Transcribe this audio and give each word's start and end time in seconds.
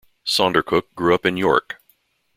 Saundercook 0.25 0.85
grew 0.95 1.13
up 1.13 1.27
in 1.27 1.37
York. 1.37 1.75